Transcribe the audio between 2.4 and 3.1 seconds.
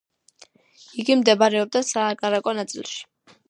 ნაწილში.